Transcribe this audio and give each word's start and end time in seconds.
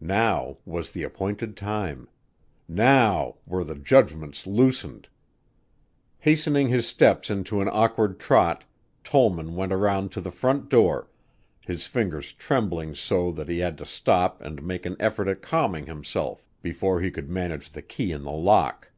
Now 0.00 0.56
was 0.64 0.92
the 0.92 1.02
appointed 1.02 1.54
time! 1.54 2.08
Now 2.66 3.36
were 3.44 3.64
the 3.64 3.74
judgments 3.74 4.46
loosened! 4.46 5.08
Hastening 6.20 6.68
his 6.68 6.88
steps 6.88 7.28
into 7.28 7.60
an 7.60 7.68
awkward 7.70 8.18
trot, 8.18 8.64
Tollman 9.04 9.56
went 9.56 9.74
around 9.74 10.10
to 10.12 10.22
the 10.22 10.30
front 10.30 10.70
door, 10.70 11.10
his 11.66 11.86
fingers 11.86 12.32
trembling 12.32 12.94
so 12.94 13.30
that 13.32 13.50
he 13.50 13.58
had 13.58 13.76
to 13.76 13.84
stop 13.84 14.40
and 14.40 14.62
make 14.62 14.86
an 14.86 14.96
effort 14.98 15.28
at 15.28 15.42
calming 15.42 15.84
himself 15.84 16.48
before 16.62 17.02
he 17.02 17.10
could 17.10 17.28
manage 17.28 17.72
the 17.72 17.82
key 17.82 18.10
in 18.10 18.22
the 18.22 18.32
lock. 18.32 18.90